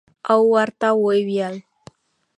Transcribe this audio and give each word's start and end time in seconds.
او 0.31 0.41
ورته 0.53 0.89
ووېل 1.01 1.55